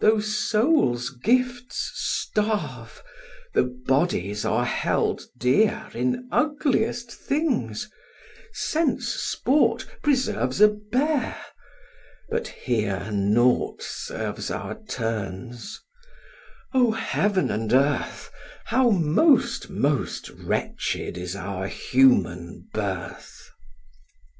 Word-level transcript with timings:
Though 0.00 0.18
souls' 0.18 1.08
gifts 1.10 1.92
starve, 1.94 3.00
the 3.54 3.62
bodies 3.62 4.44
are 4.44 4.64
held 4.64 5.22
dear 5.38 5.88
In 5.94 6.28
ugliest 6.32 7.12
things; 7.12 7.88
sense 8.52 9.06
sport 9.06 9.86
preserves 10.02 10.60
a 10.60 10.66
bear: 10.66 11.38
But 12.28 12.48
here 12.48 13.08
naught 13.12 13.80
serves 13.80 14.50
our 14.50 14.82
turns: 14.82 15.80
O 16.74 16.90
heaven 16.90 17.48
and 17.48 17.72
earth, 17.72 18.32
How 18.64 18.90
most 18.90 19.70
most 19.70 20.28
wretched 20.30 21.16
is 21.16 21.36
our 21.36 21.68
human 21.68 22.68
birth! 22.72 23.48